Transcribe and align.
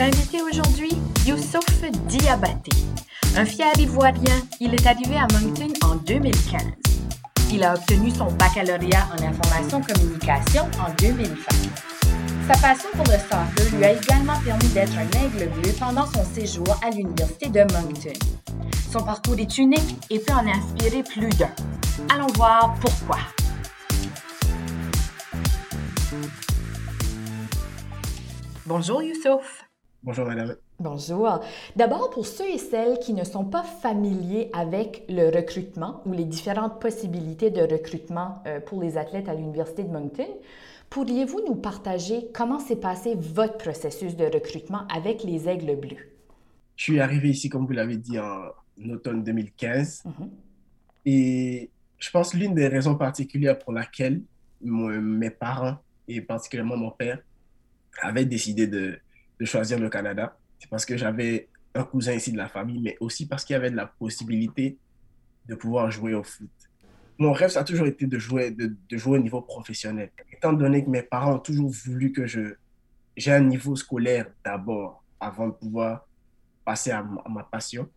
Invité 0.00 0.40
aujourd'hui, 0.40 0.92
Youssouf 1.26 1.82
Diabaté. 2.08 2.70
Un 3.36 3.44
fier 3.44 3.70
Ivoirien, 3.78 4.40
il 4.58 4.72
est 4.72 4.86
arrivé 4.86 5.16
à 5.16 5.26
Moncton 5.38 5.68
en 5.84 5.96
2015. 5.96 6.62
Il 7.52 7.62
a 7.62 7.74
obtenu 7.74 8.10
son 8.10 8.32
baccalauréat 8.32 9.06
en 9.12 9.22
information 9.22 9.82
communication 9.82 10.62
en 10.80 10.90
2020. 10.98 11.34
Sa 12.48 12.58
passion 12.62 12.88
pour 12.92 13.04
le 13.04 13.18
soccer 13.18 13.76
lui 13.76 13.84
a 13.84 13.92
également 13.92 14.40
permis 14.42 14.68
d'être 14.68 14.96
un 14.96 15.22
aigle 15.22 15.50
bleu 15.50 15.70
pendant 15.78 16.06
son 16.06 16.24
séjour 16.24 16.80
à 16.82 16.88
l'université 16.88 17.50
de 17.50 17.60
Moncton. 17.60 18.18
Son 18.90 19.04
parcours 19.04 19.38
est 19.38 19.58
unique 19.58 19.98
et 20.08 20.18
peut 20.18 20.32
en 20.32 20.48
inspirer 20.48 21.02
plus 21.02 21.28
d'un. 21.36 21.50
Allons 22.08 22.32
voir 22.36 22.74
pourquoi. 22.80 23.18
Bonjour 28.64 29.02
Youssouf. 29.02 29.69
Bonjour 30.02 30.26
madame. 30.26 30.56
Bonjour. 30.78 31.40
D'abord, 31.76 32.08
pour 32.08 32.26
ceux 32.26 32.48
et 32.48 32.56
celles 32.56 32.98
qui 33.00 33.12
ne 33.12 33.22
sont 33.22 33.44
pas 33.44 33.62
familiers 33.62 34.48
avec 34.54 35.04
le 35.10 35.28
recrutement 35.28 36.00
ou 36.06 36.12
les 36.12 36.24
différentes 36.24 36.80
possibilités 36.80 37.50
de 37.50 37.60
recrutement 37.60 38.42
euh, 38.46 38.60
pour 38.60 38.80
les 38.80 38.96
athlètes 38.96 39.28
à 39.28 39.34
l'Université 39.34 39.84
de 39.84 39.90
Moncton, 39.90 40.26
pourriez-vous 40.88 41.42
nous 41.46 41.54
partager 41.54 42.30
comment 42.32 42.58
s'est 42.58 42.80
passé 42.80 43.14
votre 43.14 43.58
processus 43.58 44.16
de 44.16 44.24
recrutement 44.24 44.86
avec 44.88 45.22
les 45.22 45.50
Aigles 45.50 45.78
Bleus? 45.78 46.08
Je 46.76 46.84
suis 46.84 47.00
arrivé 47.00 47.28
ici, 47.28 47.50
comme 47.50 47.66
vous 47.66 47.74
l'avez 47.74 47.98
dit, 47.98 48.18
en 48.18 48.88
automne 48.88 49.22
2015. 49.22 50.04
Mhm. 50.06 50.30
Et 51.04 51.68
je 51.98 52.10
pense 52.10 52.32
l'une 52.32 52.54
des 52.54 52.68
raisons 52.68 52.94
particulières 52.94 53.58
pour 53.58 53.74
laquelle 53.74 54.22
mes 54.62 55.30
parents, 55.30 55.76
et 56.08 56.22
particulièrement 56.22 56.78
mon 56.78 56.90
père, 56.90 57.18
avaient 58.00 58.24
décidé 58.24 58.66
de, 58.66 58.98
de 59.40 59.44
choisir 59.44 59.78
le 59.78 59.88
Canada, 59.88 60.36
c'est 60.58 60.68
parce 60.68 60.84
que 60.84 60.96
j'avais 60.96 61.48
un 61.74 61.84
cousin 61.84 62.12
ici 62.12 62.30
de 62.32 62.36
la 62.36 62.48
famille, 62.48 62.80
mais 62.80 62.96
aussi 63.00 63.26
parce 63.26 63.44
qu'il 63.44 63.54
y 63.54 63.56
avait 63.56 63.70
de 63.70 63.76
la 63.76 63.86
possibilité 63.86 64.76
de 65.48 65.54
pouvoir 65.54 65.90
jouer 65.90 66.14
au 66.14 66.22
foot. 66.22 66.50
Mon 67.18 67.32
rêve, 67.32 67.50
ça 67.50 67.60
a 67.60 67.64
toujours 67.64 67.86
été 67.86 68.06
de 68.06 68.18
jouer, 68.18 68.50
de, 68.50 68.74
de 68.88 68.96
jouer 68.96 69.18
au 69.18 69.22
niveau 69.22 69.40
professionnel. 69.40 70.10
Étant 70.32 70.52
donné 70.52 70.84
que 70.84 70.90
mes 70.90 71.02
parents 71.02 71.34
ont 71.34 71.38
toujours 71.38 71.70
voulu 71.70 72.12
que 72.12 72.26
je 72.26 72.54
j'ai 73.16 73.32
un 73.32 73.40
niveau 73.40 73.76
scolaire 73.76 74.26
d'abord 74.44 75.04
avant 75.18 75.48
de 75.48 75.52
pouvoir 75.52 76.06
passer 76.64 76.90
à 76.90 77.02
ma, 77.02 77.42
passion, 77.42 77.88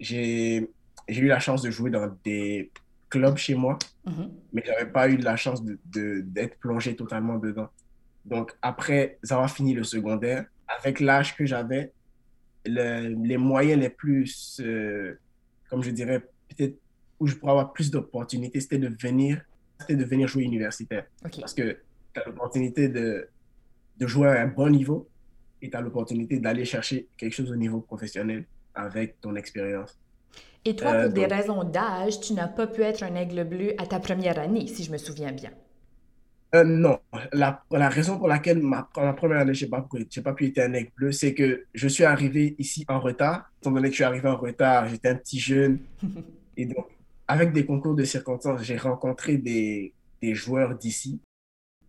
j'ai 0.00 0.68
eu 1.08 1.26
la 1.26 1.38
chance 1.38 1.62
de 1.62 1.70
jouer 1.70 1.90
dans 1.90 2.08
des 2.24 2.72
clubs 3.08 3.36
chez 3.36 3.54
moi, 3.54 3.78
mm-hmm. 4.06 4.30
mais 4.52 4.62
je 4.64 4.70
n'avais 4.72 4.90
pas 4.90 5.08
eu 5.08 5.16
la 5.18 5.36
chance 5.36 5.62
d'être 5.62 5.80
de, 5.90 6.50
plongé 6.60 6.96
totalement 6.96 7.36
dedans. 7.36 7.68
Donc, 8.24 8.56
après 8.60 9.18
avoir 9.30 9.50
fini 9.50 9.74
le 9.74 9.84
secondaire, 9.84 10.46
avec 10.68 11.00
l'âge 11.00 11.36
que 11.36 11.46
j'avais, 11.46 11.92
les 12.64 13.36
moyens 13.36 13.80
les 13.80 13.90
plus, 13.90 14.60
euh, 14.60 15.18
comme 15.70 15.82
je 15.82 15.90
dirais, 15.90 16.20
peut-être 16.48 16.76
où 17.20 17.26
je 17.26 17.34
pourrais 17.36 17.52
avoir 17.52 17.72
plus 17.72 17.90
d'opportunités, 17.90 18.60
c'était 18.60 18.78
de 18.78 18.88
venir, 19.00 19.40
c'était 19.80 19.96
de 19.96 20.04
venir 20.04 20.28
jouer 20.28 20.42
universitaire. 20.42 21.06
Parce 21.22 21.54
que 21.54 21.78
tu 22.12 22.20
as 22.20 22.24
l'opportunité 22.24 22.88
de, 22.88 23.28
de 23.98 24.06
jouer 24.06 24.28
à 24.28 24.42
un 24.42 24.48
bon 24.48 24.70
niveau 24.70 25.08
et 25.62 25.70
tu 25.70 25.76
as 25.76 25.80
l'opportunité 25.80 26.38
d'aller 26.38 26.64
chercher 26.64 27.08
quelque 27.16 27.32
chose 27.32 27.50
au 27.50 27.56
niveau 27.56 27.80
professionnel 27.80 28.44
avec 28.74 29.20
ton 29.20 29.36
expérience. 29.36 29.98
Et 30.64 30.74
toi, 30.74 30.92
pour 30.92 31.00
euh, 31.00 31.08
des 31.08 31.26
raisons 31.26 31.62
d'âge, 31.62 32.20
tu 32.20 32.34
n'as 32.34 32.48
pas 32.48 32.66
pu 32.66 32.82
être 32.82 33.02
un 33.04 33.14
aigle 33.14 33.44
bleu 33.44 33.74
à 33.78 33.86
ta 33.86 34.00
première 34.00 34.38
année, 34.38 34.66
si 34.66 34.82
je 34.82 34.90
me 34.90 34.98
souviens 34.98 35.32
bien. 35.32 35.52
Euh, 36.54 36.64
non, 36.64 37.00
la, 37.32 37.64
la, 37.70 37.88
raison 37.88 38.18
pour 38.18 38.28
laquelle 38.28 38.62
ma, 38.62 38.88
ma 38.96 39.12
première 39.12 39.38
année, 39.38 39.52
je 39.52 39.64
n'ai 39.64 39.70
pas, 39.70 39.86
pas, 40.24 40.32
pu 40.32 40.46
être 40.46 40.58
un 40.58 40.72
aigle 40.74 40.92
bleu, 40.96 41.12
c'est 41.12 41.34
que 41.34 41.64
je 41.74 41.88
suis 41.88 42.04
arrivé 42.04 42.54
ici 42.58 42.84
en 42.88 43.00
retard. 43.00 43.50
Étant 43.60 43.72
donné 43.72 43.88
que 43.88 43.92
je 43.92 43.96
suis 43.96 44.04
arrivé 44.04 44.28
en 44.28 44.36
retard, 44.36 44.88
j'étais 44.88 45.08
un 45.08 45.16
petit 45.16 45.40
jeune. 45.40 45.80
et 46.56 46.66
donc, 46.66 46.86
avec 47.26 47.52
des 47.52 47.66
concours 47.66 47.94
de 47.94 48.04
circonstances, 48.04 48.62
j'ai 48.62 48.76
rencontré 48.76 49.38
des, 49.38 49.92
des 50.22 50.34
joueurs 50.34 50.76
d'ici. 50.76 51.20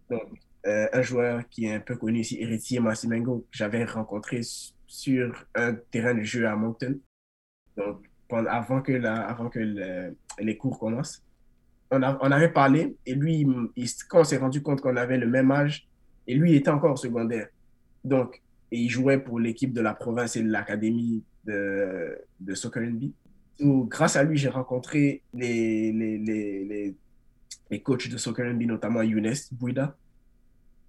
Donc, 0.10 0.24
euh, 0.66 0.88
un 0.92 1.02
joueur 1.04 1.48
qui 1.50 1.66
est 1.66 1.76
un 1.76 1.80
peu 1.80 1.96
connu 1.96 2.22
ici, 2.22 2.38
Héritier 2.42 2.80
Massimengo, 2.80 3.46
que 3.52 3.58
j'avais 3.58 3.86
rencontré 3.86 4.42
sur 4.88 5.46
un 5.54 5.76
terrain 5.92 6.16
de 6.16 6.24
jeu 6.24 6.48
à 6.48 6.56
Moncton. 6.56 7.00
Donc, 7.78 8.10
pendant, 8.28 8.50
avant 8.50 8.82
que, 8.82 8.92
la, 8.92 9.22
avant 9.22 9.50
que 9.50 9.60
les 10.40 10.58
cours 10.58 10.80
commencent 10.80 11.22
on, 11.92 12.02
avait 12.02 12.50
parlé 12.50 12.96
et 13.06 13.16
lui, 13.16 13.48
quand 14.10 14.22
on 14.22 14.24
s'est 14.24 14.38
rendu 14.38 14.62
compte 14.62 14.82
qu'on 14.82 14.96
avait 14.98 15.18
le 15.18 15.28
même 15.28 15.52
âge, 15.52 15.88
et 16.28 16.36
lui 16.36 16.56
était 16.56 16.70
encore 16.70 16.94
au 16.94 16.98
secondaire. 16.98 17.48
Donc, 18.04 18.42
et 18.72 18.80
il 18.80 18.90
jouait 18.90 19.18
pour 19.18 19.40
l'équipe 19.40 19.74
de 19.74 19.82
la 19.82 19.94
province 19.94 20.36
et 20.36 20.44
de 20.44 20.50
l'académie 20.50 21.24
de, 21.46 22.18
de 22.40 22.54
Soccer 22.54 22.84
NB. 22.84 23.12
Donc, 23.60 23.90
grâce 23.90 24.18
à 24.18 24.24
lui, 24.24 24.38
j'ai 24.38 24.50
rencontré 24.50 25.24
les, 25.34 25.92
les, 25.94 26.18
les, 26.18 26.96
les, 27.72 27.82
coachs 27.82 28.10
de 28.10 28.18
Soccer 28.18 28.54
NB, 28.54 28.64
notamment 28.64 29.02
Younes 29.02 29.34
Bouida. 29.54 29.96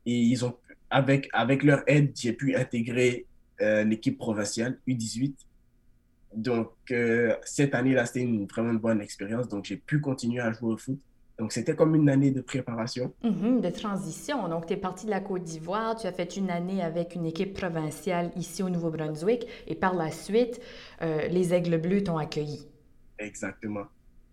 Et 0.04 0.18
ils 0.18 0.44
ont, 0.44 0.56
avec, 0.90 1.28
avec 1.32 1.62
leur 1.62 1.82
aide, 1.86 2.12
j'ai 2.16 2.32
pu 2.32 2.56
intégrer 2.56 3.26
euh, 3.60 3.84
l'équipe 3.84 4.18
provinciale 4.18 4.78
U18 4.88 5.34
donc, 6.34 6.72
euh, 6.90 7.34
cette 7.44 7.74
année-là, 7.74 8.06
c'était 8.06 8.20
une 8.20 8.46
vraiment 8.46 8.74
bonne 8.74 9.00
expérience. 9.00 9.48
Donc, 9.48 9.64
j'ai 9.64 9.76
pu 9.76 10.00
continuer 10.00 10.40
à 10.40 10.52
jouer 10.52 10.74
au 10.74 10.76
foot. 10.76 10.98
Donc, 11.38 11.52
c'était 11.52 11.76
comme 11.76 11.94
une 11.94 12.08
année 12.08 12.32
de 12.32 12.40
préparation. 12.40 13.14
Mhm, 13.22 13.60
de 13.60 13.70
transition. 13.70 14.48
Donc, 14.48 14.66
tu 14.66 14.72
es 14.72 14.76
parti 14.76 15.06
de 15.06 15.10
la 15.10 15.20
Côte 15.20 15.44
d'Ivoire, 15.44 15.96
tu 15.96 16.06
as 16.06 16.12
fait 16.12 16.36
une 16.36 16.50
année 16.50 16.82
avec 16.82 17.14
une 17.14 17.26
équipe 17.26 17.54
provinciale 17.54 18.32
ici 18.36 18.62
au 18.62 18.68
Nouveau-Brunswick 18.68 19.46
et 19.66 19.74
par 19.76 19.94
la 19.94 20.10
suite, 20.10 20.60
euh, 21.00 21.28
les 21.28 21.54
Aigles 21.54 21.80
Bleus 21.80 22.02
t'ont 22.02 22.18
accueilli. 22.18 22.66
Exactement. 23.18 23.84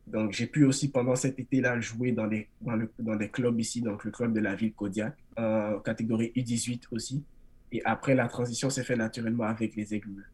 Donc, 0.07 0.33
j'ai 0.33 0.47
pu 0.47 0.65
aussi, 0.65 0.89
pendant 0.89 1.15
cet 1.15 1.39
été-là, 1.39 1.79
jouer 1.79 2.11
dans 2.11 2.27
des, 2.27 2.47
dans, 2.61 2.79
dans, 2.99 3.15
des 3.15 3.29
clubs 3.29 3.59
ici, 3.59 3.81
donc 3.81 4.03
le 4.03 4.11
club 4.11 4.33
de 4.33 4.39
la 4.39 4.55
ville 4.55 4.73
Kodiak, 4.73 5.15
en 5.37 5.79
catégorie 5.79 6.31
U18 6.35 6.83
aussi. 6.91 7.23
Et 7.71 7.81
après, 7.85 8.15
la 8.15 8.27
transition 8.27 8.69
s'est 8.69 8.83
faite 8.83 8.97
naturellement 8.97 9.45
avec 9.45 9.75
les 9.75 9.93
Aigles 9.93 10.09
Bleus. 10.09 10.25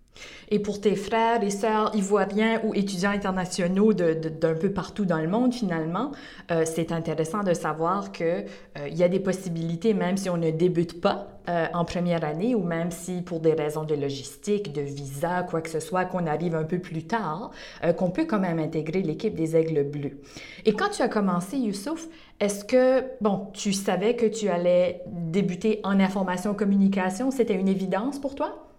Et 0.49 0.59
pour 0.59 0.81
tes 0.81 0.95
frères 0.95 1.41
et 1.43 1.49
sœurs 1.49 1.95
ivoiriens 1.95 2.61
ou 2.65 2.73
étudiants 2.73 3.11
internationaux 3.11 3.93
d'un 3.93 4.53
peu 4.53 4.71
partout 4.71 5.05
dans 5.05 5.19
le 5.19 5.27
monde, 5.27 5.53
finalement, 5.53 6.11
euh, 6.51 6.63
c'est 6.65 6.91
intéressant 6.91 7.43
de 7.43 7.53
savoir 7.53 8.11
qu'il 8.11 8.25
euh, 8.25 8.89
y 8.89 9.03
a 9.03 9.07
des 9.07 9.21
possibilités, 9.21 9.93
même 9.93 10.17
si 10.17 10.29
on 10.29 10.37
ne 10.37 10.51
débute 10.51 10.99
pas 10.99 11.29
euh, 11.49 11.67
en 11.73 11.85
première 11.85 12.25
année 12.25 12.53
ou 12.53 12.63
même 12.63 12.91
si 12.91 13.21
pour 13.21 13.39
des 13.39 13.53
raisons 13.53 13.85
de 13.85 13.95
logistique, 13.95 14.73
de 14.73 14.81
visa, 14.81 15.43
quoi 15.43 15.61
que 15.61 15.69
ce 15.69 15.79
soit, 15.79 16.03
qu'on 16.05 16.27
arrive 16.27 16.55
un 16.55 16.65
peu 16.65 16.79
plus 16.79 17.03
tard, 17.03 17.51
qu'on 17.97 18.11
peut 18.11 18.25
quand 18.25 18.39
même 18.39 18.59
intégrer 18.59 19.01
l'équipe 19.01 19.33
des 19.33 19.55
Aigles 19.55 19.83
Bleus. 19.83 20.19
Et 20.65 20.73
quand 20.73 20.89
tu 20.89 21.01
as 21.01 21.07
commencé, 21.07 21.57
Youssouf, 21.57 22.07
est-ce 22.39 22.65
que, 22.65 23.03
bon, 23.21 23.47
tu 23.53 23.73
savais 23.73 24.15
que 24.15 24.25
tu 24.25 24.49
allais 24.49 25.01
débuter 25.07 25.79
en 25.83 25.99
information 25.99 26.53
communication? 26.53 27.31
C'était 27.31 27.55
une 27.55 27.67
évidence 27.67 28.19
pour 28.19 28.35
toi? 28.35 28.70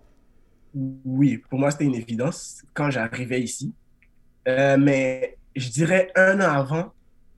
Oui, 0.74 1.38
pour 1.50 1.58
moi, 1.58 1.70
c'était 1.70 1.84
une 1.84 1.94
évidence 1.94 2.62
quand 2.74 2.90
j'arrivais 2.90 3.42
ici. 3.42 3.74
Euh, 4.48 4.76
mais 4.78 5.36
je 5.54 5.68
dirais 5.68 6.10
un 6.16 6.40
an 6.40 6.50
avant, 6.50 6.92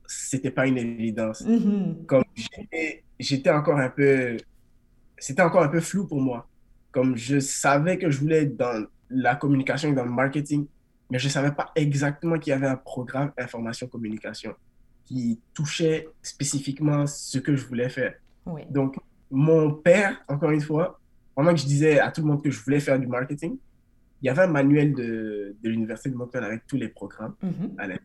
c'était 0.06 0.50
pas 0.50 0.67
une 0.67 0.78
évidence. 0.78 1.43
Mm-hmm. 1.43 2.06
Comme 2.06 2.25
j'étais 3.19 3.50
encore 3.50 3.78
un 3.78 3.91
peu, 3.91 4.37
c'était 5.19 5.43
encore 5.43 5.62
un 5.62 5.69
peu 5.69 5.81
flou 5.81 6.06
pour 6.06 6.21
moi. 6.21 6.49
Comme 6.93 7.17
je 7.17 7.41
savais 7.41 7.99
que 7.99 8.11
je 8.11 8.21
voulais 8.21 8.43
être 8.43 8.56
dans 8.56 8.87
la 9.11 9.34
communication 9.34 9.91
et 9.91 9.94
dans 9.94 10.05
le 10.05 10.11
marketing, 10.11 10.67
mais 11.11 11.19
je 11.19 11.29
savais 11.29 11.53
pas 11.53 11.70
exactement 11.75 12.38
qu'il 12.38 12.53
y 12.53 12.55
avait 12.55 12.67
un 12.67 12.76
programme 12.76 13.32
information 13.37 13.87
communication 13.87 14.55
qui 15.05 15.41
touchait 15.53 16.08
spécifiquement 16.23 17.06
ce 17.06 17.38
que 17.38 17.56
je 17.56 17.67
voulais 17.67 17.88
faire. 17.88 18.14
Donc, 18.70 18.97
mon 19.31 19.73
père, 19.73 20.23
encore 20.29 20.50
une 20.50 20.61
fois, 20.61 21.00
pendant 21.34 21.52
que 21.52 21.60
je 21.60 21.66
disais 21.66 21.98
à 21.98 22.10
tout 22.10 22.20
le 22.20 22.28
monde 22.28 22.42
que 22.42 22.50
je 22.50 22.60
voulais 22.62 22.81
faire 22.81 22.98
du 22.98 23.06
marketing, 23.06 23.56
il 24.22 24.26
y 24.26 24.28
avait 24.31 24.42
un 24.42 24.48
manuel 24.48 24.94
de, 24.94 25.56
de 25.62 25.69
l'Université 25.69 26.10
de 26.10 26.16
Montréal 26.16 26.44
avec 26.44 26.66
tous 26.66 26.76
les 26.76 26.88
programmes 26.88 27.34
mm-hmm. 27.42 27.98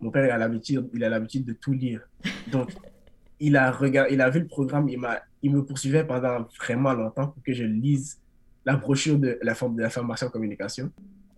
Mon 0.00 0.10
père 0.10 0.26
il 0.26 0.30
a 0.30 0.38
l'habitude, 0.38 0.88
il 0.94 1.02
a 1.02 1.08
l'habitude 1.08 1.44
de 1.44 1.54
tout 1.54 1.72
lire. 1.72 2.08
Donc, 2.52 2.72
il 3.40 3.56
a, 3.56 3.70
regardé, 3.70 4.14
il 4.14 4.20
a 4.20 4.30
vu 4.30 4.40
le 4.40 4.46
programme, 4.46 4.88
il, 4.88 4.98
m'a, 4.98 5.20
il 5.42 5.52
me 5.52 5.64
poursuivait 5.64 6.04
pendant 6.04 6.46
vraiment 6.58 6.92
longtemps 6.92 7.28
pour 7.28 7.42
que 7.42 7.52
je 7.52 7.64
lise 7.64 8.20
la 8.64 8.76
brochure 8.76 9.18
de 9.18 9.38
la 9.42 9.54
forme 9.54 9.76
de 9.76 9.82
l'information 9.82 10.28
communication. 10.28 10.90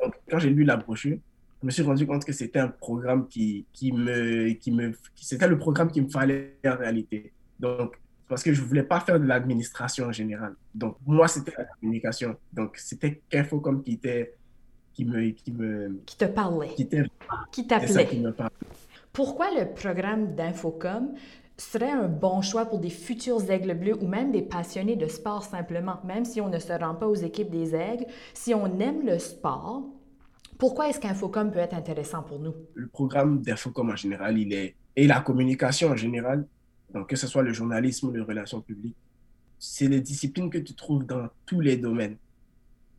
Donc, 0.02 0.14
quand 0.28 0.38
j'ai 0.38 0.50
lu 0.50 0.64
la 0.64 0.76
brochure, 0.76 1.18
je 1.60 1.66
me 1.66 1.70
suis 1.70 1.82
rendu 1.82 2.06
compte 2.06 2.24
que 2.24 2.32
c'était 2.32 2.58
un 2.58 2.68
programme 2.68 3.28
qui, 3.28 3.66
qui 3.72 3.92
me, 3.92 4.50
qui 4.54 4.72
me, 4.72 4.92
c'était 5.14 5.48
le 5.48 5.58
programme 5.58 5.90
qu'il 5.90 6.04
me 6.04 6.08
fallait 6.08 6.56
en 6.64 6.76
réalité. 6.76 7.32
Donc, 7.58 7.96
parce 8.30 8.44
que 8.44 8.54
je 8.54 8.62
voulais 8.62 8.84
pas 8.84 9.00
faire 9.00 9.18
de 9.18 9.26
l'administration 9.26 10.06
en 10.06 10.12
général. 10.12 10.54
Donc, 10.72 10.96
moi, 11.04 11.26
c'était 11.26 11.52
la 11.58 11.64
communication. 11.64 12.36
Donc, 12.52 12.76
c'était 12.76 13.20
comme 13.60 13.82
qui 13.82 13.94
était, 13.94 14.36
qui 14.94 15.04
me, 15.04 15.30
qui 15.30 15.50
me... 15.52 16.00
Qui 16.06 16.16
te 16.16 16.26
parlait. 16.26 16.68
Qui 16.68 16.86
t'appelait. 17.66 18.06
Qui 18.06 18.24
Pourquoi 19.12 19.48
le 19.58 19.74
programme 19.74 20.36
d'Infocom 20.36 21.12
serait 21.56 21.90
un 21.90 22.06
bon 22.06 22.40
choix 22.40 22.66
pour 22.66 22.78
des 22.78 22.88
futurs 22.88 23.50
aigles 23.50 23.74
bleus 23.74 24.00
ou 24.00 24.06
même 24.06 24.30
des 24.30 24.42
passionnés 24.42 24.94
de 24.94 25.08
sport 25.08 25.42
simplement, 25.42 25.98
même 26.04 26.24
si 26.24 26.40
on 26.40 26.48
ne 26.48 26.60
se 26.60 26.72
rend 26.72 26.94
pas 26.94 27.08
aux 27.08 27.16
équipes 27.16 27.50
des 27.50 27.74
aigles, 27.74 28.06
si 28.32 28.54
on 28.54 28.78
aime 28.78 29.04
le 29.04 29.18
sport, 29.18 29.82
pourquoi 30.56 30.88
est-ce 30.88 31.00
qu'Infocom 31.00 31.50
peut 31.50 31.58
être 31.58 31.74
intéressant 31.74 32.22
pour 32.22 32.38
nous? 32.38 32.54
Le 32.74 32.86
programme 32.86 33.42
d'Infocom 33.42 33.90
en 33.90 33.96
général, 33.96 34.38
il 34.38 34.52
est, 34.52 34.76
et 34.94 35.08
la 35.08 35.20
communication 35.20 35.88
en 35.88 35.96
général, 35.96 36.46
donc 36.92 37.08
que 37.08 37.16
ce 37.16 37.26
soit 37.26 37.42
le 37.42 37.52
journalisme 37.52 38.08
ou 38.08 38.12
les 38.12 38.20
relations 38.20 38.60
publiques, 38.60 38.96
c'est 39.58 39.88
des 39.88 40.00
disciplines 40.00 40.50
que 40.50 40.58
tu 40.58 40.75
trouves 40.75 41.04
dans 41.04 41.28
tous 41.46 41.60
les 41.60 41.76
domaines. 41.76 42.16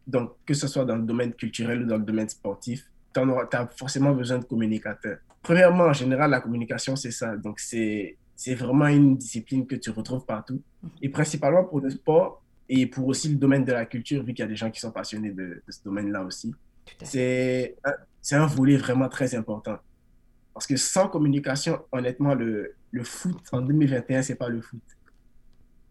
Donc, 0.05 0.33
que 0.45 0.53
ce 0.53 0.67
soit 0.67 0.85
dans 0.85 0.95
le 0.95 1.03
domaine 1.03 1.33
culturel 1.33 1.83
ou 1.83 1.85
dans 1.85 1.97
le 1.97 2.03
domaine 2.03 2.29
sportif, 2.29 2.87
tu 3.13 3.19
as 3.19 3.67
forcément 3.75 4.13
besoin 4.13 4.39
de 4.39 4.45
communicateurs. 4.45 5.17
Premièrement, 5.41 5.85
en 5.85 5.93
général, 5.93 6.29
la 6.29 6.39
communication, 6.39 6.95
c'est 6.95 7.11
ça. 7.11 7.35
Donc, 7.35 7.59
c'est 7.59 8.17
vraiment 8.47 8.87
une 8.87 9.17
discipline 9.17 9.65
que 9.65 9.75
tu 9.75 9.89
retrouves 9.89 10.25
partout. 10.25 10.61
Et 11.01 11.09
principalement 11.09 11.63
pour 11.63 11.81
le 11.81 11.89
sport 11.89 12.43
et 12.69 12.85
pour 12.85 13.07
aussi 13.07 13.29
le 13.29 13.35
domaine 13.35 13.65
de 13.65 13.71
la 13.71 13.85
culture, 13.85 14.23
vu 14.23 14.33
qu'il 14.33 14.43
y 14.43 14.45
a 14.45 14.47
des 14.47 14.55
gens 14.55 14.71
qui 14.71 14.79
sont 14.79 14.91
passionnés 14.91 15.31
de, 15.31 15.61
ce 15.67 15.83
domaine-là 15.83 16.23
aussi. 16.23 16.53
C'est 17.01 17.75
un 18.31 18.45
volet 18.45 18.77
vraiment 18.77 19.09
très 19.09 19.33
important. 19.35 19.77
Parce 20.61 20.67
que 20.67 20.77
sans 20.77 21.07
communication, 21.07 21.83
honnêtement, 21.91 22.35
le, 22.35 22.75
foot 23.03 23.35
en 23.51 23.61
2021, 23.61 24.21
c'est 24.21 24.35
pas 24.35 24.47
le 24.47 24.61
foot. 24.61 24.79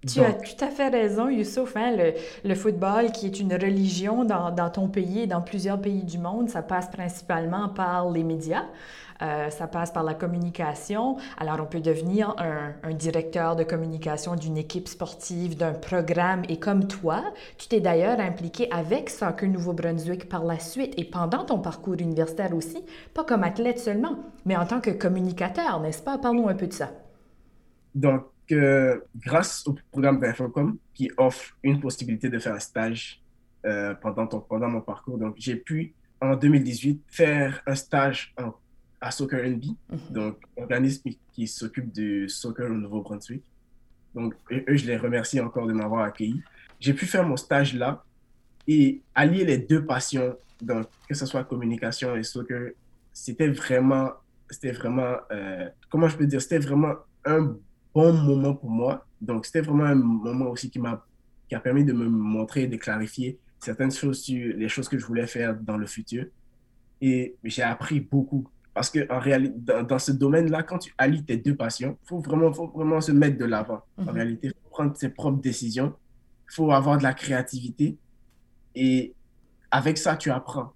Tu 0.07 0.21
as 0.21 0.33
tout 0.33 0.65
à 0.65 0.69
fait 0.69 0.89
raison, 0.89 1.29
Youssouf. 1.29 1.77
Hein? 1.77 1.95
Le, 1.95 2.15
le, 2.49 2.55
football, 2.55 3.13
qui 3.13 3.27
est 3.27 3.39
une 3.39 3.53
religion 3.53 4.25
dans, 4.25 4.51
dans, 4.51 4.71
ton 4.71 4.89
pays 4.89 5.21
et 5.21 5.27
dans 5.27 5.43
plusieurs 5.43 5.79
pays 5.79 6.05
du 6.05 6.17
monde, 6.17 6.49
ça 6.49 6.63
passe 6.63 6.89
principalement 6.89 7.69
par 7.69 8.11
les 8.11 8.25
médias. 8.25 8.65
Euh, 9.23 9.51
ça 9.51 9.67
passe 9.67 9.91
par 9.91 10.03
la 10.03 10.15
communication. 10.15 11.19
Alors, 11.37 11.59
on 11.61 11.67
peut 11.67 11.81
devenir 11.81 12.35
un, 12.39 12.73
un 12.83 12.95
directeur 12.95 13.55
de 13.55 13.65
communication 13.65 14.35
d'une 14.35 14.57
équipe 14.57 14.89
sportive, 14.89 15.59
d'un 15.59 15.75
programme. 15.75 16.43
Et 16.49 16.59
comme 16.59 16.89
toi, 16.89 17.23
tu 17.59 17.69
t'es 17.69 17.81
d'ailleurs 17.81 18.19
impliqué 18.21 18.73
avec 18.73 19.11
Soccer 19.11 19.51
Nouveau-Brunswick 19.51 20.31
par 20.31 20.45
la 20.45 20.59
suite 20.59 20.95
et 20.97 21.05
pendant 21.05 21.45
ton 21.45 21.59
parcours 21.59 21.97
universitaire 21.99 22.55
aussi, 22.55 22.83
pas 23.13 23.25
comme 23.25 23.45
athlète 23.45 23.79
seulement, 23.79 24.17
mais 24.47 24.57
en 24.57 24.65
tant 24.65 24.81
que 24.81 24.91
communicateur, 24.91 25.81
n'est-ce 25.81 26.03
pas? 26.03 26.17
Parle-nous 26.17 26.49
un 26.49 26.55
peu 26.55 26.69
de 26.69 26.73
ça. 26.73 26.89
Donc, 27.95 28.23
grâce 29.17 29.67
au 29.67 29.75
programme 29.91 30.21
d'Infocom 30.21 30.77
qui 30.95 31.11
offre 31.17 31.57
une 31.63 31.81
possibilité 31.81 32.29
de 32.29 32.39
faire 32.39 32.55
un 32.55 32.61
stage 32.61 33.23
euh, 33.67 33.95
pendant, 33.95 34.27
ton, 34.27 34.41
pendant 34.41 34.69
mon 34.69 34.81
parcours, 34.81 35.19
donc 35.19 35.35
j'ai 35.37 35.57
pu 35.57 35.95
en 36.21 36.37
2018 36.37 37.03
faire 37.09 37.63
un 37.67 37.75
stage 37.75 38.35
à 39.01 39.11
Soccer 39.11 39.45
NB, 39.49 39.65
mhm. 39.65 39.99
donc 40.11 40.37
organisme 40.57 41.11
qui 41.33 41.47
s'occupe 41.47 41.93
du 41.93 42.29
soccer 42.29 42.71
au 42.71 42.75
Nouveau-Brunswick. 42.75 43.43
Donc, 44.15 44.35
eux, 44.51 44.77
je 44.77 44.87
les 44.87 44.97
remercie 44.97 45.41
encore 45.41 45.67
de 45.67 45.73
m'avoir 45.73 46.05
accueilli. 46.05 46.43
J'ai 46.81 46.95
pu 46.95 47.07
faire 47.07 47.27
mon 47.27 47.37
stage 47.37 47.75
là 47.75 48.05
et 48.67 49.03
allier 49.15 49.45
les 49.45 49.59
deux 49.59 49.85
passions, 49.85 50.37
donc 50.61 50.87
que 51.09 51.15
ce 51.15 51.27
soit 51.27 51.45
communication 51.45 52.17
et 52.17 52.23
soccer, 52.23 52.73
c'était 53.13 53.49
vraiment, 53.49 54.11
c'était 54.51 54.73
vraiment, 54.73 55.17
euh, 55.31 55.69
comment 55.89 56.09
je 56.09 56.17
peux 56.17 56.27
dire, 56.27 56.43
c'était 56.43 56.59
vraiment 56.59 56.95
un 57.25 57.57
bon 57.95 58.13
moment 58.13 58.55
pour 58.55 58.71
moi. 58.71 59.07
Donc, 59.21 59.47
c'était 59.47 59.61
vraiment 59.61 59.85
un 59.85 59.95
moment 59.95 60.47
aussi 60.47 60.71
qui 60.71 60.79
m'a 60.79 61.05
qui 61.51 61.57
a 61.57 61.61
permis 61.61 61.85
de 61.85 61.93
me 61.93 62.09
montrer 62.09 62.63
et 62.63 62.67
de 62.69 62.77
clarifier 62.77 63.37
certaines 63.59 63.91
choses 63.91 64.23
sur 64.23 64.57
les 64.57 64.69
choses 64.69 64.89
que 64.89 64.97
je 64.97 65.05
voulais 65.05 65.27
faire 65.27 65.55
dans 65.57 65.77
le 65.77 65.87
futur. 65.87 66.27
Et 67.01 67.37
j'ai 67.43 67.63
appris 67.63 67.99
beaucoup. 68.01 68.49
Parce 68.73 68.89
que 68.89 69.13
en 69.13 69.19
réalité, 69.19 69.55
dans, 69.83 69.99
ce 69.99 70.13
domaine-là, 70.13 70.63
quand 70.63 70.79
tu 70.79 70.95
allies 70.97 71.25
tes 71.25 71.37
deux 71.37 71.57
passions, 71.57 71.99
il 72.05 72.09
faut 72.09 72.21
vraiment, 72.21 72.53
faut 72.53 72.69
vraiment 72.69 73.01
se 73.01 73.11
mettre 73.11 73.37
de 73.37 73.45
l'avant. 73.45 73.83
En 73.99 74.05
mhm. 74.05 74.09
réalité, 74.11 74.47
il 74.47 74.55
faut 74.63 74.71
prendre 74.71 74.97
ses 74.97 75.09
propres 75.09 75.41
décisions. 75.41 75.93
Il 76.49 76.55
faut 76.55 76.71
avoir 76.71 76.99
de 76.99 77.03
la 77.03 77.15
créativité. 77.15 77.99
Et 78.77 79.13
avec 79.73 79.99
ça, 79.99 80.17
tu 80.17 80.31
apprends. 80.31 80.73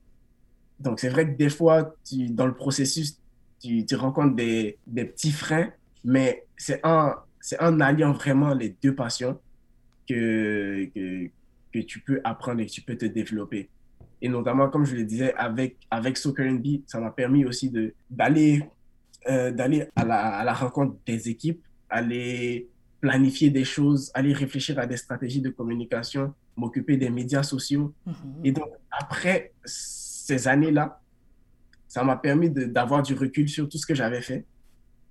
Donc, 0.81 0.99
c'est 0.99 1.09
vrai 1.09 1.31
que 1.31 1.37
des 1.37 1.51
fois, 1.51 1.95
tu, 2.05 2.31
dans 2.31 2.47
le 2.47 2.55
processus, 2.55 3.21
tu, 3.61 3.87
tu 3.87 3.95
rencontres 3.95 4.35
des, 4.35 4.77
des 4.89 5.05
petits 5.05 5.33
freins 5.33 5.71
mais 6.05 6.45
c'est 6.57 6.85
en, 6.85 7.15
c'est 7.41 7.61
en 7.61 7.81
alliant 7.81 8.13
vraiment 8.13 8.55
les 8.55 8.77
deux 8.83 8.95
passions 8.95 9.39
que, 10.09 10.89
que, 10.95 11.31
que, 11.73 11.79
tu 11.81 12.01
peux 12.01 12.21
apprendre 12.25 12.61
et 12.61 12.67
que 12.67 12.71
tu 12.71 12.83
peux 12.83 12.97
te 12.97 13.07
développer. 13.07 13.71
Et 14.21 14.29
notamment, 14.29 14.69
comme 14.69 14.85
je 14.85 14.95
le 14.95 15.05
disais, 15.05 15.35
avec, 15.35 15.77
avec 15.91 16.17
Soccer 16.17 16.47
NB, 16.47 16.83
ça 16.87 17.01
m'a 17.01 17.11
permis 17.11 17.45
aussi 17.45 17.71
de, 17.71 17.95
d'aller, 18.11 18.69
euh, 19.29 19.51
d'aller 19.51 19.87
à 19.97 20.05
la, 20.05 20.19
à 20.37 20.45
la 20.45 20.53
rencontre 20.53 20.97
des 21.07 21.29
équipes, 21.29 21.63
aller 21.89 22.69
planifier 23.01 23.51
des 23.51 23.65
choses, 23.65 24.11
aller 24.15 24.33
réfléchir 24.33 24.79
à 24.79 24.87
des 24.87 24.97
stratégies 24.97 25.43
de 25.43 25.51
communication, 25.51 26.35
m'occuper 26.57 26.97
des 26.97 27.11
médias 27.11 27.43
sociaux. 27.43 27.93
Mm-hmm. 28.07 28.13
Et 28.45 28.53
donc, 28.53 28.71
après 28.91 29.53
ces 29.65 30.49
années-là, 30.49 31.01
ça 31.87 32.03
m'a 32.03 32.17
permis 32.17 32.51
d'avoir 32.51 33.03
du 33.03 33.15
recul 33.15 33.49
sur 33.49 33.69
tout 33.69 33.79
ce 33.79 33.87
que 33.87 33.95
j'avais 33.95 34.23
fait 34.23 34.45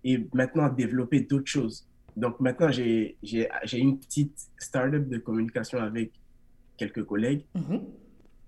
et 0.03 0.27
maintenant 0.33 0.69
développer 0.69 1.21
d'autres 1.21 1.47
choses. 1.47 1.88
Donc 2.15 2.39
maintenant, 2.39 2.71
j'ai 2.71 3.17
une 3.73 4.00
petite 4.00 4.38
startup 4.57 5.07
de 5.07 5.17
communication 5.17 5.79
avec 5.79 6.11
quelques 6.77 7.03
collègues. 7.03 7.44
Mm-hmm. 7.55 7.81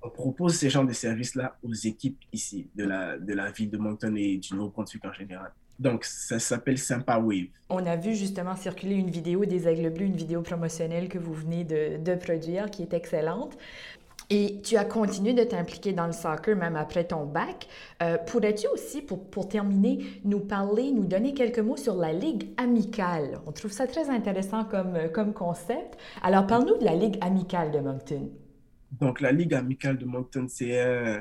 On 0.03 0.09
propose 0.09 0.55
ces 0.55 0.69
genres 0.69 0.85
de 0.85 0.93
services-là 0.93 1.57
aux 1.63 1.73
équipes 1.73 2.19
ici, 2.31 2.67
de 2.75 2.85
la, 2.85 3.17
de 3.17 3.33
la 3.33 3.49
ville 3.51 3.71
de 3.71 3.77
Moncton 3.77 4.15
et 4.15 4.37
du 4.37 4.53
Nouveau-Brunswick 4.53 5.03
en 5.05 5.13
général. 5.13 5.51
Donc, 5.79 6.05
ça 6.05 6.39
s'appelle 6.39 6.77
Sympa 6.77 7.17
Wave. 7.17 7.47
On 7.69 7.85
a 7.85 7.95
vu 7.95 8.13
justement 8.13 8.55
circuler 8.55 8.95
une 8.95 9.09
vidéo 9.09 9.45
des 9.45 9.67
Aigles 9.67 9.89
Bleus, 9.89 10.05
une 10.05 10.15
vidéo 10.15 10.41
promotionnelle 10.41 11.09
que 11.09 11.17
vous 11.17 11.33
venez 11.33 11.63
de, 11.63 11.97
de 11.97 12.15
produire 12.15 12.69
qui 12.69 12.83
est 12.83 12.93
excellente. 12.93 13.57
Et 14.30 14.62
tu 14.63 14.77
as 14.77 14.86
continué 14.86 15.33
de 15.33 15.44
t'impliquer 15.44 15.94
dans 15.94 16.07
le 16.07 16.13
soccer 16.13 16.56
même 16.56 16.75
après 16.75 17.04
ton 17.04 17.25
bac. 17.25 17.68
Euh, 18.01 18.18
pourrais-tu 18.18 18.68
aussi, 18.68 19.01
pour, 19.01 19.30
pour, 19.30 19.48
terminer, 19.48 20.06
nous 20.24 20.39
parler, 20.39 20.92
nous 20.92 21.06
donner 21.06 21.33
quelques 21.33 21.60
mots 21.60 21.77
sur 21.77 21.95
la 21.95 22.13
Ligue 22.13 22.50
amicale? 22.57 23.39
On 23.45 23.51
trouve 23.51 23.72
ça 23.72 23.88
très 23.88 24.10
intéressant 24.10 24.66
comme, 24.66 24.98
comme 25.13 25.33
concept. 25.33 25.98
Alors, 26.24 26.48
parle-nous 26.48 26.77
de 26.77 26.86
la 26.86 26.95
Ligue 26.95 27.18
amicale 27.22 27.72
de 27.72 27.80
Moncton. 27.80 28.30
Donc, 29.00 29.22
la 29.22 29.31
Ligue 29.31 29.54
amicale 29.54 29.98
de 29.98 30.06
Moncton, 30.06 30.48
c'est 30.50 30.80
euh, 30.80 31.19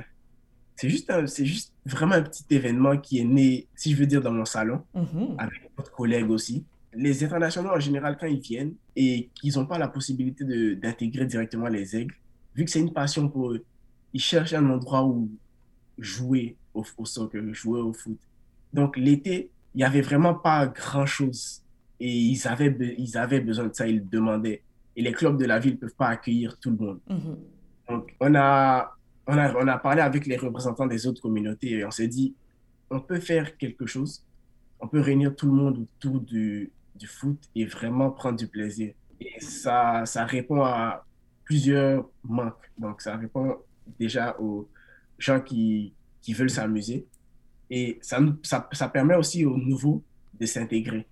c'est 0.77 0.89
juste, 0.89 1.13
c'est 1.27 1.47
juste 1.47 1.73
vraiment 1.87 2.15
un 2.15 2.23
petit 2.23 2.45
événement 2.51 2.97
qui 2.99 3.21
est 3.21 3.25
né, 3.25 3.69
si 3.77 3.93
je 3.93 3.97
veux 3.97 4.07
dire, 4.07 4.21
dans 4.21 4.33
mon 4.33 4.45
salon, 4.45 4.83
mm-hmm. 4.95 5.37
avec 5.39 5.71
d'autres 5.77 5.93
collègues 5.93 6.31
aussi. 6.31 6.65
Les 6.95 7.25
internationaux, 7.25 7.71
en 7.71 7.81
général, 7.81 8.17
quand 8.19 8.27
ils 8.27 8.41
viennent 8.41 8.75
et 8.97 9.31
qu'ils 9.35 9.55
n'ont 9.55 9.67
pas 9.67 9.79
la 9.79 9.89
possibilité 9.89 10.45
d'intégrer 10.77 11.27
directement 11.27 11.69
les 11.69 11.97
aigles, 11.97 12.15
vu 12.55 12.65
que 12.65 12.71
c'est 12.71 12.81
une 12.81 12.93
passion 12.93 13.29
pour 13.29 13.53
eux, 13.53 13.65
ils 14.13 14.21
cherchent 14.21 14.53
un 14.53 14.69
endroit 14.71 15.05
où 15.05 15.31
jouer 15.99 16.57
au, 16.73 16.85
soccer, 17.05 17.43
jouer 17.53 17.81
au 17.81 17.93
foot. 17.93 18.19
Donc 18.73 18.97
l'été, 18.97 19.51
il 19.75 19.79
n'y 19.79 19.85
avait 19.85 20.03
vraiment 20.03 20.35
pas 20.35 20.67
grand-chose. 20.67 21.63
Et 22.01 22.11
ils 22.11 22.49
avaient, 22.49 22.95
ils 22.99 23.17
avaient 23.17 23.41
besoin 23.41 23.67
de 23.67 23.75
ça, 23.75 23.87
ils 23.87 24.09
demandaient. 24.09 24.63
Et 24.97 25.03
les 25.03 25.13
clubs 25.13 25.39
de 25.39 25.45
la 25.45 25.59
ville 25.59 25.75
ne 25.75 25.79
peuvent 25.79 25.95
pas 25.95 26.09
accueillir 26.09 26.59
tout 26.59 26.71
le 26.71 26.77
monde. 26.77 27.01
Mm-hmm. 27.09 27.37
Donc 27.89 28.15
on 28.21 28.35
a, 28.35 28.97
on, 29.27 29.39
a, 29.39 29.55
on 29.55 29.69
a 29.69 29.79
parlé 29.79 30.01
avec 30.01 30.27
les 30.27 30.37
représentants 30.37 30.87
des 30.87 31.07
autres 31.07 31.23
communautés 31.23 31.71
et 31.71 31.85
on 31.85 31.91
s'est 31.91 32.09
dit, 32.09 32.35
on 32.91 33.01
peut 33.01 33.21
faire 33.21 33.57
quelque 33.57 33.87
chose. 33.87 34.25
On 34.81 34.89
peut 34.89 35.01
réunir 35.01 35.35
tout 35.35 35.47
le 35.47 35.53
monde 35.53 35.79
autour 35.79 36.21
du, 36.21 36.71
du 36.95 37.07
foot 37.07 37.39
et 37.55 37.65
vraiment 37.65 38.11
prendre 38.11 38.39
du 38.39 38.47
plaisir. 38.47 38.95
Et 39.21 39.41
ça, 39.41 40.05
ça 40.05 40.25
répond 40.25 40.63
à 40.63 41.05
plusieurs 41.45 42.09
manques. 42.23 42.71
Donc, 42.79 43.01
ça 43.01 43.17
répond 43.17 43.57
déjà 43.99 44.37
aux 44.41 44.69
gens 45.19 45.41
qui, 45.41 45.93
qui 46.21 46.33
veulent 46.33 46.51
s'amuser. 46.51 47.07
Et 47.71 47.99
ça, 48.03 48.19
ça, 48.43 48.69
ça, 48.73 48.89
permet 48.89 49.15
aussi 49.15 49.45
aux 49.45 49.57
nouveaux 49.57 50.03
de 50.39 50.47
s'intégrer. 50.47 51.07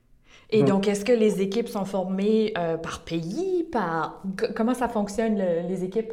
Et 0.51 0.63
donc, 0.63 0.87
est-ce 0.87 1.05
que 1.05 1.13
les 1.13 1.41
équipes 1.41 1.69
sont 1.69 1.85
formées 1.85 2.53
euh, 2.59 2.77
par 2.77 3.05
pays, 3.05 3.65
par... 3.73 4.23
Comment 4.55 4.75
ça 4.75 4.89
fonctionne, 4.89 5.37
les 5.37 5.85
équipes? 5.85 6.13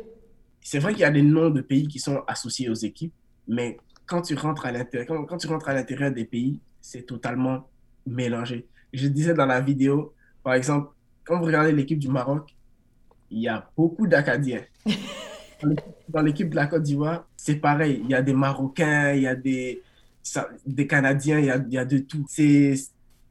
C'est 0.62 0.80
vrai 0.80 0.94
qu'il 0.94 1.02
y 1.02 1.06
a 1.06 1.12
des 1.12 1.22
noms 1.22 1.50
de 1.50 1.62
pays 1.62 1.88
qui 1.88 2.00
sont 2.00 2.22
associés 2.28 2.70
aux 2.70 2.74
équipes, 2.74 3.14
mais 3.48 3.78
quand 4.06 4.22
tu 4.22 4.36
rentres 4.36 4.66
à 4.66 4.72
l'intérieur, 4.72 5.08
quand, 5.08 5.26
quand, 5.26 5.38
tu 5.38 5.48
rentres 5.48 5.70
à 5.70 5.74
l'intérieur 5.74 6.12
des 6.12 6.26
pays, 6.26 6.60
c'est 6.82 7.04
totalement 7.04 7.70
mélangé. 8.06 8.68
Je 8.94 9.08
disais 9.08 9.34
dans 9.34 9.46
la 9.46 9.62
vidéo, 9.62 10.14
par 10.44 10.54
exemple, 10.54 10.90
quand 11.26 11.38
vous 11.40 11.46
regardez 11.46 11.72
l'équipe 11.72 12.00
du 12.00 12.08
Maroc, 12.08 12.56
il 13.32 13.42
y 13.42 13.48
a 13.48 13.70
beaucoup 13.76 14.08
d'Acadiens. 14.08 14.64
Dans 16.10 16.22
l'équipe 16.22 16.50
de 16.50 16.56
la 16.56 16.68
Côte 16.68 16.84
d'Ivoire, 16.84 17.28
c'est 17.36 17.56
pareil. 17.56 18.02
Il 18.04 18.10
y 18.10 18.16
a 18.16 18.22
des 18.22 18.34
Marocains, 18.34 19.14
il 19.14 19.24
y 19.24 19.28
a 19.28 19.36
des, 19.36 19.82
des 20.66 20.88
Canadiens, 20.88 21.40
il 21.40 21.46
y 21.46 21.50
a, 21.50 21.58
il 21.58 21.74
y 21.74 21.78
a 21.78 21.84
de 21.84 21.98
tout. 21.98 22.26
C'est, 22.30 22.74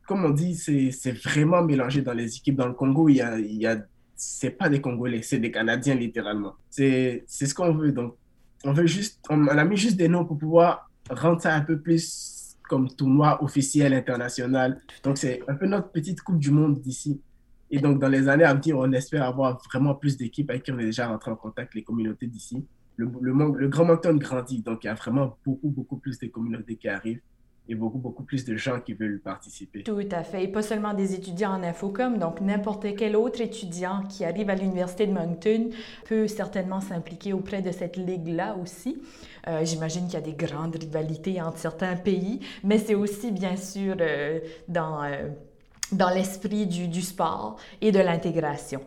comme 0.07 0.25
on 0.27 0.31
dit, 0.31 0.55
c'est 0.55 1.13
vraiment 1.25 1.63
mélangé 1.63 2.03
dans 2.03 2.13
les 2.13 2.37
équipes. 2.37 2.57
Dans 2.57 2.69
le 2.69 2.75
Congo, 2.75 3.09
il 3.09 3.17
y 3.17 3.23
a, 3.23 3.39
il 3.39 3.57
y 3.57 3.67
a 3.67 3.79
c'est 4.19 4.51
pas 4.51 4.69
des 4.69 4.81
Congolais, 4.81 5.23
c'est 5.23 5.39
des 5.39 5.51
Canadiens 5.51 5.95
littéralement. 5.95 6.57
C'est 6.69 7.25
ce 7.29 7.55
qu'on 7.55 7.73
veut. 7.73 7.93
Donc, 7.93 8.17
on 8.65 8.73
veut 8.73 8.87
juste, 8.87 9.21
on, 9.31 9.47
a 9.47 9.65
mis 9.65 9.77
juste 9.77 9.97
des 9.97 10.09
noms 10.09 10.25
pour 10.25 10.37
pouvoir 10.37 10.91
rendre 11.09 11.41
ça 11.41 11.55
un 11.55 11.61
peu 11.61 11.79
plus 11.79 12.57
comme 12.69 12.89
tournoi 12.91 13.43
officiel 13.43 13.95
international. 13.95 14.81
Donc, 15.05 15.17
c'est 15.19 15.41
un 15.49 15.55
peu 15.55 15.67
notre 15.67 15.91
petite 15.91 16.21
Coupe 16.21 16.39
du 16.39 16.51
Monde 16.51 16.81
d'ici. 16.81 17.21
Et 17.71 17.79
donc, 17.79 17.99
dans 17.99 18.09
les 18.09 18.29
années 18.29 18.45
à 18.45 18.55
venir, 18.55 18.79
on 18.79 18.91
espère 18.93 19.25
avoir 19.25 19.61
vraiment 19.71 19.95
plus 19.95 20.17
d'équipes 20.17 20.51
avec 20.51 20.63
qui 20.63 20.73
on 20.73 20.79
est 20.79 20.85
déjà 20.85 21.09
rentré 21.09 21.31
en 21.31 21.37
contact, 21.37 21.75
les 21.75 21.83
communautés 21.83 22.27
d'ici. 22.27 22.65
Le, 22.97 23.69
Grand 23.69 23.85
Moncton 23.85 24.17
grandit, 24.17 24.61
donc 24.61 24.83
il 24.83 24.89
y 24.89 24.91
a 24.91 24.95
vraiment 24.95 25.37
beaucoup, 25.45 25.69
beaucoup 25.69 25.97
plus 25.99 26.19
de 26.19 26.27
communautés 26.27 26.77
qui 26.77 26.89
arrivent 26.89 27.21
et 27.69 27.75
beaucoup, 27.75 27.99
beaucoup 27.99 28.23
plus 28.23 28.45
de 28.45 28.57
gens 28.57 28.81
qui 28.81 28.95
veulent 28.95 29.21
participer. 29.21 29.83
Tout 29.83 30.01
à 30.11 30.25
fait. 30.25 30.45
Et 30.45 30.49
pas 30.49 30.63
seulement 30.63 30.95
des 30.95 31.15
étudiants 31.15 31.53
en 31.53 31.63
Infocom, 31.63 32.19
donc 32.19 32.41
n'importe 32.41 32.87
quel 32.97 33.15
autre 33.15 33.41
étudiant 33.41 34.03
qui 34.09 34.25
arrive 34.25 34.49
à 34.51 34.55
l'Université 34.55 35.07
de 35.07 35.13
Moncton 35.13 35.69
peut 36.09 36.27
certainement 36.27 36.81
s'impliquer 36.81 37.33
auprès 37.33 37.61
de 37.63 37.71
cette 37.71 37.97
ligue-là 37.97 38.57
aussi. 38.61 39.01
Euh, 39.47 39.65
J'imagine 39.65 40.07
qu'il 40.07 40.15
y 40.15 40.17
a 40.17 40.21
des 40.23 40.33
grandes 40.33 40.77
rivalités 40.77 41.41
entre 41.41 41.59
certains 41.59 41.97
pays, 41.97 42.41
mais 42.65 42.79
c'est 42.79 42.95
aussi 42.95 43.31
bien 43.31 43.57
sûr 43.57 43.97
euh, 44.01 44.41
dans... 44.67 45.05
Euh, 45.05 45.29
dans 45.93 46.11
l'esprit 46.11 46.67
du, 46.67 47.03
sport 47.03 47.57
et 47.81 47.93
de 47.93 47.99
l'intégration. 47.99 48.81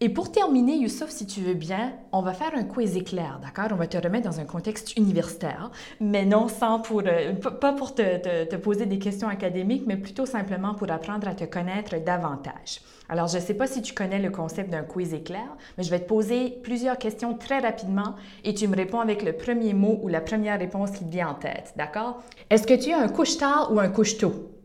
Et 0.00 0.10
pour 0.10 0.30
terminer, 0.30 0.76
Youssouf, 0.76 1.08
si 1.08 1.26
tu 1.26 1.40
veux 1.40 1.54
bien, 1.54 1.94
on 2.12 2.20
va 2.20 2.34
faire 2.34 2.52
un 2.54 2.64
quiz 2.64 2.96
éclair, 2.96 3.40
d'accord? 3.42 3.68
On 3.72 3.76
va 3.76 3.86
te 3.86 3.96
remettre 3.96 4.28
dans 4.28 4.40
un 4.40 4.44
contexte 4.44 4.96
universitaire, 4.96 5.70
mais 6.00 6.26
non 6.26 6.48
sans 6.48 6.80
pour, 6.80 7.02
euh, 7.06 7.32
pas 7.32 7.72
pour 7.72 7.94
te, 7.94 8.18
te, 8.18 8.44
te, 8.44 8.56
poser 8.56 8.84
des 8.84 8.98
questions 8.98 9.28
académiques, 9.28 9.84
mais 9.86 9.96
plutôt 9.96 10.26
simplement 10.26 10.74
pour 10.74 10.90
apprendre 10.90 11.26
à 11.26 11.34
te 11.34 11.44
connaître 11.44 11.96
davantage. 12.04 12.82
Alors, 13.08 13.28
je 13.28 13.36
ne 13.36 13.42
sais 13.42 13.54
pas 13.54 13.66
si 13.66 13.80
tu 13.80 13.94
connais 13.94 14.18
le 14.18 14.30
concept 14.30 14.68
d'un 14.68 14.82
quiz 14.82 15.14
éclair, 15.14 15.46
mais 15.78 15.84
je 15.84 15.90
vais 15.90 16.00
te 16.00 16.08
poser 16.08 16.58
plusieurs 16.62 16.98
questions 16.98 17.34
très 17.34 17.60
rapidement 17.60 18.16
et 18.44 18.52
tu 18.52 18.68
me 18.68 18.76
réponds 18.76 19.00
avec 19.00 19.22
le 19.22 19.32
premier 19.32 19.72
mot 19.72 19.98
ou 20.02 20.08
la 20.08 20.20
première 20.20 20.58
réponse 20.58 20.90
qui 20.90 21.04
te 21.04 21.10
vient 21.10 21.28
en 21.28 21.34
tête, 21.34 21.72
d'accord? 21.76 22.22
Est-ce 22.50 22.66
que 22.66 22.74
tu 22.74 22.92
as 22.92 22.98
un 22.98 23.08
couche-tard 23.08 23.72
ou 23.72 23.80
un 23.80 23.88
couche-tôt? 23.88 24.55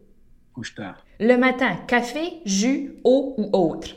Couche-tard. 0.54 1.06
Le 1.20 1.38
matin, 1.38 1.76
café, 1.88 2.42
jus, 2.46 2.96
eau 3.04 3.36
ou 3.38 3.50
autre? 3.54 3.96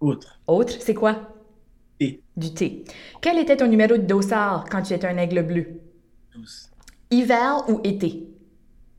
Autre. 0.00 0.40
Autre, 0.46 0.74
c'est 0.80 0.94
quoi? 0.94 1.34
Thé. 1.98 2.20
Du 2.36 2.52
thé. 2.52 2.84
Quel 3.20 3.38
était 3.38 3.56
ton 3.56 3.66
numéro 3.66 3.96
de 3.96 4.02
dossard 4.02 4.66
quand 4.70 4.82
tu 4.82 4.92
étais 4.92 5.06
un 5.06 5.16
aigle 5.16 5.42
bleu? 5.42 5.80
12. 6.34 6.70
Hiver 7.10 7.64
ou 7.68 7.80
été? 7.84 8.28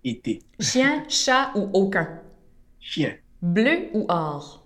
Été. 0.04 0.40
Chien, 0.60 1.04
chat 1.10 1.52
ou 1.56 1.70
aucun? 1.74 2.22
Chien. 2.80 3.16
Bleu 3.42 3.90
ou 3.94 4.06
or? 4.10 4.66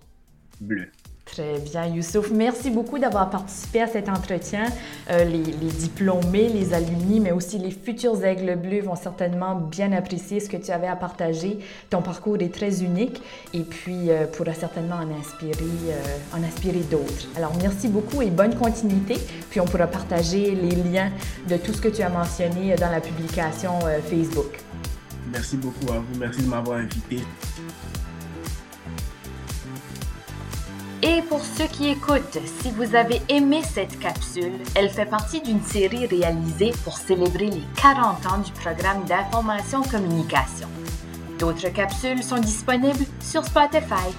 Bleu. 0.61 0.89
Très 1.31 1.59
bien, 1.59 1.86
Youssouf. 1.86 2.31
Merci 2.31 2.71
beaucoup 2.71 2.98
d'avoir 2.98 3.29
participé 3.29 3.81
à 3.81 3.88
cet 3.88 4.09
entretien. 4.09 4.65
Euh, 5.12 5.24
les, 5.25 5.39
diplômés, 5.39 6.50
les 6.50 6.74
alumni, 6.74 7.19
mais 7.19 7.31
aussi 7.31 7.59
les 7.59 7.71
futurs 7.71 8.24
aigles 8.25 8.55
bleus 8.55 8.81
vont 8.81 8.95
certainement 8.95 9.55
bien 9.55 9.91
apprécier 9.91 10.39
ce 10.39 10.50
que 10.50 10.57
tu 10.57 10.71
avais 10.71 10.88
à 10.88 10.95
partager. 10.95 11.59
Ton 11.89 12.01
parcours 12.01 12.38
est 12.39 12.53
très 12.53 12.83
unique 12.83 13.21
et 13.53 13.62
puis 13.62 14.09
euh, 14.09 14.25
pourra 14.25 14.53
certainement 14.53 14.95
en 14.95 15.19
inspirer, 15.19 15.53
euh, 15.89 16.38
en 16.38 16.43
inspirer 16.43 16.81
d'autres. 16.89 17.27
Alors, 17.36 17.53
merci 17.62 17.88
beaucoup 17.88 18.21
et 18.21 18.31
bonne 18.31 18.55
continuité. 18.55 19.15
Puis, 19.50 19.59
on 19.59 19.65
pourra 19.65 19.88
partager 19.88 20.55
les 20.55 20.75
liens 20.75 21.12
de 21.48 21.57
tout 21.57 21.74
ce 21.74 21.81
que 21.81 21.89
tu 21.89 22.01
as 22.01 22.09
mentionné 22.09 22.75
dans 22.75 22.89
la 22.89 23.01
publication 23.01 23.71
Facebook. 24.09 24.59
Merci 25.31 25.57
beaucoup 25.57 25.91
à 25.91 26.00
vous. 26.00 26.19
Merci 26.19 26.41
de 26.41 26.48
m'avoir 26.48 26.79
invité. 26.79 27.19
Pour 31.39 31.48
ceux 31.55 31.67
qui 31.67 31.88
écoutent, 31.88 32.38
si 32.62 32.69
vous 32.72 32.96
avez 32.96 33.22
aimé 33.29 33.62
cette 33.63 33.98
capsule, 34.00 34.60
elle 34.75 34.89
fait 34.89 35.05
partie 35.05 35.39
d'une 35.39 35.63
série 35.63 36.05
réalisée 36.05 36.74
pour 36.84 36.98
célébrer 36.98 37.46
les 37.46 37.63
40 37.81 38.25
ans 38.25 38.38
du 38.39 38.51
programme 38.51 39.05
d'information 39.05 39.81
communication. 39.84 40.67
D'autres 41.39 41.69
capsules 41.69 42.24
sont 42.24 42.39
disponibles 42.39 43.05
sur 43.22 43.46
Spotify. 43.46 44.13